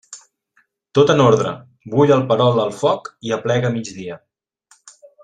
[0.99, 1.51] Tot en ordre,
[1.95, 4.19] bull el perol al foc i aplega migdia.